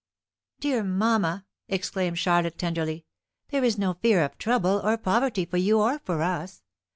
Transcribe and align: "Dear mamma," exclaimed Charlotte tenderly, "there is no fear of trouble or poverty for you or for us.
"Dear 0.59 0.83
mamma," 0.83 1.45
exclaimed 1.69 2.17
Charlotte 2.17 2.57
tenderly, 2.57 3.05
"there 3.49 3.63
is 3.63 3.77
no 3.77 3.93
fear 3.93 4.25
of 4.25 4.35
trouble 4.39 4.81
or 4.83 4.97
poverty 4.97 5.45
for 5.45 5.57
you 5.57 5.79
or 5.79 5.99
for 5.99 6.23
us. 6.23 6.63